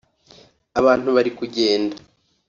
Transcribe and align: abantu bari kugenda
abantu 0.79 1.07
bari 1.15 1.31
kugenda 1.37 1.95